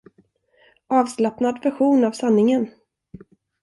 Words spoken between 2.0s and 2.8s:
av sanningen!